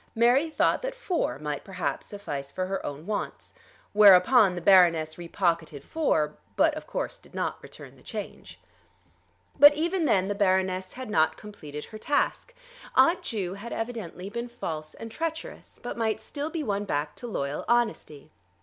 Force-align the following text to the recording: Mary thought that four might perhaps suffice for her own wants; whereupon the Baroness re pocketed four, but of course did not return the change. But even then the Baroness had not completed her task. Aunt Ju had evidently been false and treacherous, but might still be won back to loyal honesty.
Mary 0.15 0.49
thought 0.49 0.81
that 0.81 0.95
four 0.95 1.37
might 1.37 1.63
perhaps 1.63 2.07
suffice 2.07 2.49
for 2.49 2.65
her 2.65 2.83
own 2.83 3.05
wants; 3.05 3.53
whereupon 3.93 4.55
the 4.55 4.59
Baroness 4.59 5.15
re 5.19 5.27
pocketed 5.27 5.83
four, 5.83 6.33
but 6.55 6.73
of 6.73 6.87
course 6.87 7.19
did 7.19 7.35
not 7.35 7.61
return 7.61 7.95
the 7.97 8.01
change. 8.01 8.59
But 9.59 9.75
even 9.75 10.05
then 10.05 10.27
the 10.27 10.33
Baroness 10.33 10.93
had 10.93 11.11
not 11.11 11.37
completed 11.37 11.85
her 11.85 11.99
task. 11.99 12.55
Aunt 12.95 13.21
Ju 13.21 13.53
had 13.53 13.73
evidently 13.73 14.27
been 14.27 14.47
false 14.49 14.95
and 14.95 15.11
treacherous, 15.11 15.79
but 15.83 15.97
might 15.97 16.19
still 16.19 16.49
be 16.49 16.63
won 16.63 16.83
back 16.85 17.13
to 17.17 17.27
loyal 17.27 17.63
honesty. 17.67 18.31